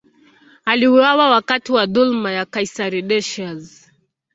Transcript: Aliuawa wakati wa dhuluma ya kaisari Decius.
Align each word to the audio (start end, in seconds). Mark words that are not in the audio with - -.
Aliuawa 0.65 1.29
wakati 1.29 1.71
wa 1.71 1.85
dhuluma 1.85 2.31
ya 2.31 2.45
kaisari 2.45 3.01
Decius. 3.01 3.91